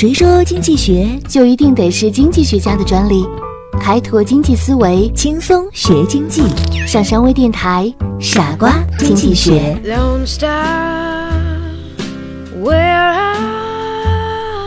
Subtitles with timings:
[0.00, 3.22] 谁说经济学就一定得是经济学家的专利？
[3.78, 6.40] 开拓经济思维，轻松学经济。
[6.86, 9.78] 上山微电台，傻瓜经济学。
[9.84, 10.24] Where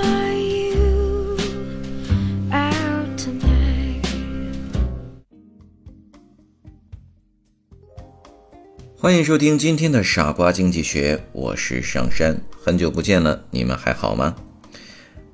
[0.03, 1.35] are you
[2.51, 4.05] out tonight?
[8.95, 14.35] 欢迎收听今天的傻瓜经济学，我是上山，很久不见了，你们还好吗？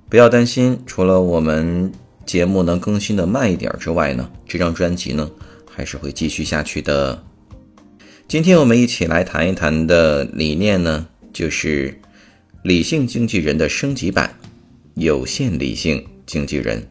[0.10, 1.92] 不要担心，除了我们
[2.26, 5.30] 节目能更新的慢一点之外呢，这张专辑呢
[5.70, 7.24] 还是会继续下去的。
[8.28, 11.96] 今天我们一起来谈一谈的理念呢，就是
[12.64, 14.36] 理性经纪人的升级版——
[14.96, 16.84] 有限理性经纪人。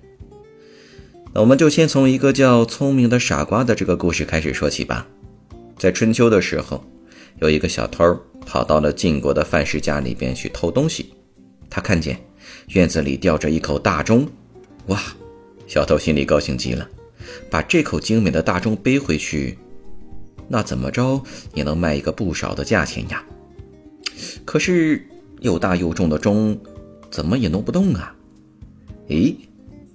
[1.34, 5.04] 那我们就先从一个叫聪明的傻瓜的这个故事开始说起吧。
[5.76, 6.84] 在春秋的时候，
[7.40, 8.16] 有一个小偷
[8.46, 11.12] 跑到了晋国的范氏家里边去偷东西，
[11.68, 12.16] 他看见。
[12.68, 14.28] 院子里吊着一口大钟，
[14.86, 15.00] 哇！
[15.66, 16.88] 小偷心里高兴极了，
[17.50, 19.58] 把这口精美的大钟背回去，
[20.48, 23.22] 那怎么着也能卖一个不少的价钱呀。
[24.46, 25.06] 可是
[25.40, 26.58] 又大又重的钟，
[27.10, 28.14] 怎么也弄不动啊？
[29.08, 29.34] 咦，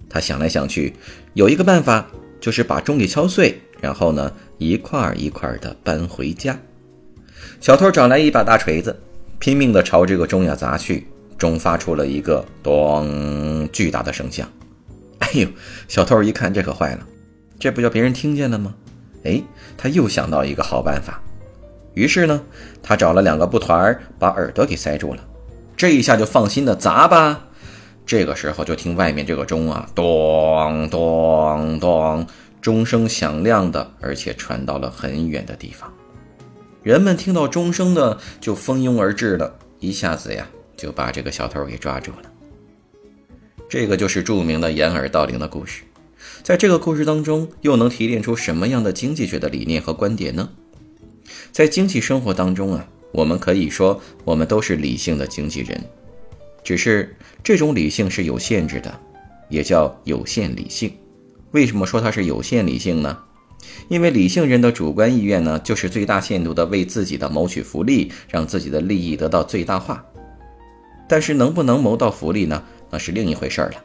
[0.08, 0.94] 他想来想去，
[1.34, 2.08] 有一个办法，
[2.40, 6.56] 就是把钟给敲碎，然后呢，一块儿一块儿的搬回家。
[7.60, 8.96] 小偷找来一把大锤子，
[9.40, 11.08] 拼命的朝这个钟呀砸去。
[11.44, 14.48] 钟发出了一个“咚”巨大的声响。
[15.20, 15.48] 哎呦，
[15.90, 17.06] 小偷一看，这可坏了，
[17.60, 18.74] 这不叫别人听见了吗？
[19.26, 19.44] 哎，
[19.78, 21.22] 他又想到一个好办法。
[21.96, 22.42] 于是呢，
[22.82, 25.22] 他找了两个布团儿，把耳朵给塞住了。
[25.76, 27.46] 这一下就放心的砸吧。
[28.06, 32.26] 这个时候就听外面这个钟啊，咚咚咚，
[32.62, 35.92] 钟声响亮的，而且传到了很远的地方。
[36.84, 40.48] 人们听到钟声呢，就蜂拥而至了，一下子呀。
[40.84, 42.32] 就把这个小偷给抓住了。
[43.70, 45.84] 这个就是著名的掩耳盗铃的故事。
[46.44, 50.50] 在这个故事当中，又能提炼出什么样的经济学的理念和观点呢？
[51.54, 55.82] 在经济生活当中啊，我们可以说我们都是理性的经纪人，
[56.66, 59.00] 只是这种理性是有限制的，
[59.48, 60.92] 也叫有限理性。
[61.52, 63.18] 为什么说它是有限理性呢？
[63.88, 70.04] 因为理性人的主观意愿呢，就是最大限度的为自己的谋取福利，让自己的利益得到最大化。
[71.08, 72.64] 但是能不能谋到福利呢？
[72.90, 73.84] 那是另一回事儿了。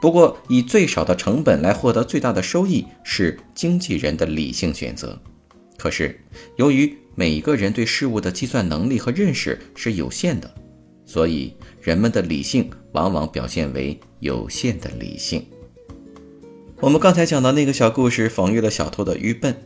[0.00, 5.18] 不过以最少的成本来获得最大的收益是经纪人的理性选择。
[5.76, 6.20] 可是
[6.56, 10.54] 由于每个人对事物的计算能力和认识是有限的，
[11.04, 15.46] 所以人们的理性往往表现为有限的理性。
[16.80, 19.56] 我们刚才讲的那个小故事讽喻了小偷的愚笨，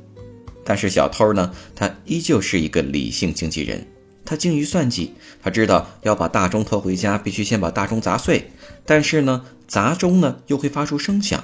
[0.64, 3.84] 但是小偷呢，他依旧是一个理性经纪人。
[4.30, 8.48] 他精于算计，他知道要把大钟偷回家，必须先把大钟砸碎。
[8.86, 11.42] 但是呢，砸钟呢又会发出声响，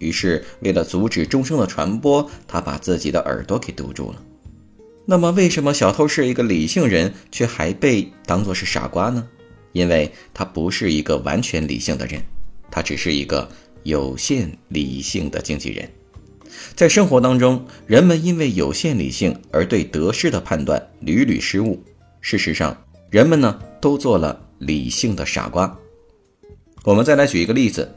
[0.00, 4.20] 于是为了阻止钟声的传播，他把自己的耳朵给堵住了。
[5.06, 9.28] 那么，为什么小偷是一个理性人，却还被当作是傻瓜呢？
[9.70, 12.20] 因为他不是一个完全理性的人，
[12.68, 13.48] 他只是一个
[13.84, 15.88] 有限理性的经纪人。
[16.74, 21.80] 在生活当中，人们因为有限理性而对得失的判断屡屡失误。
[22.24, 22.74] 事实上，
[23.10, 25.76] 人们呢都做了理性的傻瓜。
[26.82, 27.94] 我们再来举一个例子，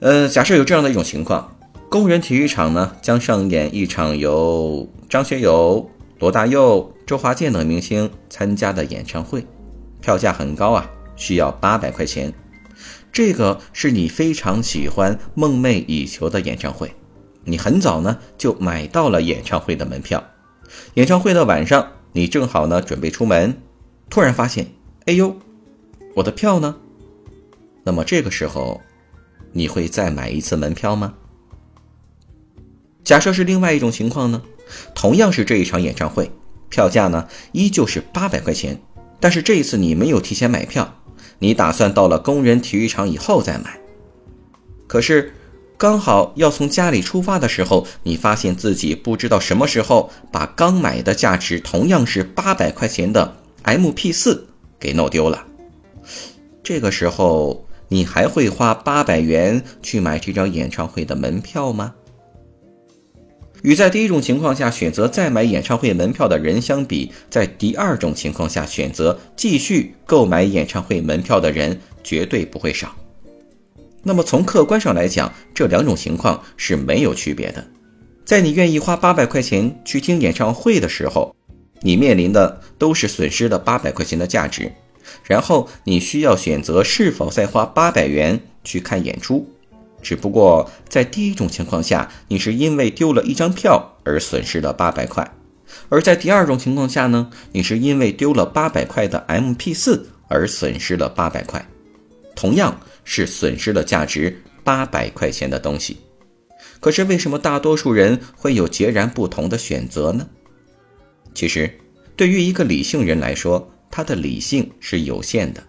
[0.00, 1.54] 呃，假设有这样的一种情况：
[1.90, 5.90] 工人体育场呢将上演一场由张学友、
[6.20, 9.44] 罗大佑、周华健等明星参加的演唱会，
[10.00, 12.32] 票价很高啊，需要八百块钱。
[13.12, 16.90] 这个是你非常喜欢、梦寐以求的演唱会，
[17.44, 20.24] 你很早呢就买到了演唱会的门票。
[20.94, 21.92] 演唱会的晚上。
[22.16, 23.60] 你正好呢，准备出门，
[24.08, 24.68] 突然发现，
[25.04, 25.36] 哎呦，
[26.14, 26.74] 我的票呢？
[27.84, 28.80] 那么这个时候，
[29.52, 31.12] 你会再买一次门票吗？
[33.04, 34.40] 假设是另外一种情况呢，
[34.94, 36.30] 同样是这一场演唱会，
[36.70, 38.80] 票价呢依旧是八百块钱，
[39.20, 41.02] 但是这一次你没有提前买票，
[41.40, 43.78] 你打算到了工人体育场以后再买，
[44.86, 45.34] 可是。
[45.78, 54.46] 刚好要从家里出发的时候，你发现自己不知道什么时候把刚买的价值同样是八百块钱的 M P 四
[54.80, 55.44] 给弄丢了。
[56.62, 61.94] 这个时候，你还会花八百元去买这张演唱会的门票吗？
[63.62, 72.94] 与在第一种情况下选择再买演唱会门票的人相比，在第二种情况下选择继续购买演唱会门票的人绝对不会少。
[74.06, 77.66] 那么从客观上来讲，这两种情况是没有区别的。
[78.24, 81.34] 在你愿意花八百块钱去听演唱会的时候，
[81.80, 84.70] 你面临的都是损失的八百块钱的价值；
[85.24, 89.44] 然后你需要选择是否再花八百元去看演出。
[90.00, 95.24] 只不过在第一种情况下，你是因为丢了一张票而损失了八百块；
[95.88, 101.66] 而在第二种情况下呢，你是因为丢了八百块的 MP4 而损失了八百块。
[102.36, 105.96] 同样是损失了价值八百块钱的东西，
[106.78, 110.28] 可是为什么大多数人会有截然不同的选择呢？
[111.34, 111.68] 其实，
[112.14, 115.62] 对于一个理性人来说，他的理性是有限的。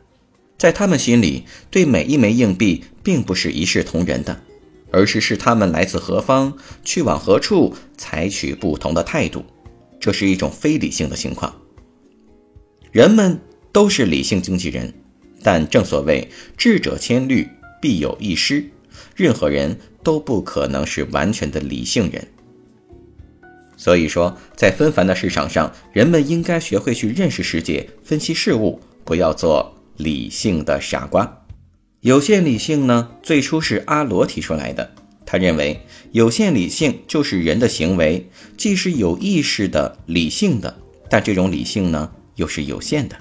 [0.58, 4.40] 在他们心里，对每一枚硬币并不是一视同仁的，
[4.92, 9.46] 而是视他们来自何方、去往何处，采取不同的态度。
[10.00, 11.54] 这是一种非理性的情况。
[12.92, 13.40] 人们
[13.72, 14.92] 都是理性经纪人，
[15.44, 17.48] 但正所谓智者千虑，
[17.82, 18.64] 必有一失，
[19.16, 22.28] 任何人都不可能是完全的理性人。
[23.76, 29.74] 所以说，在纷繁的市场上，人们应该学会去认识世界、分析事物，不要做。
[29.98, 31.42] 理性的傻瓜，
[32.02, 33.10] 有限理性呢？
[33.24, 34.92] 最初是阿罗提出来的。
[35.26, 35.82] 他认为
[36.12, 40.78] 有限理性就是人的行为既是有意识的、理性的，
[41.10, 43.16] 但这种理性呢又是有限的。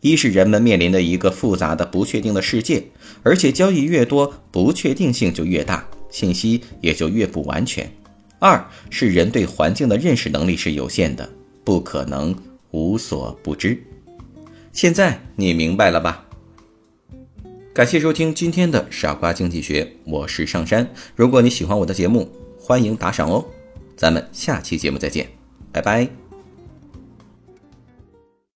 [0.00, 2.84] 一是人们面临的一个复杂的、不确定的世界，
[3.22, 7.90] 而且交易越多，不确定性就越大，信息也就越不完全。
[8.38, 11.28] 二是人对环境的认识能力是有限的，
[11.64, 12.34] 不可能
[12.70, 13.76] 无所不知。
[14.72, 16.24] 现在你明白了吧？
[17.74, 20.88] 感谢收听今天的傻瓜经济学，我是上山。
[21.16, 23.44] 如果你喜欢我的节目，欢迎打赏哦。
[23.96, 25.28] 咱们下期节目再见，
[25.72, 26.27] 拜拜。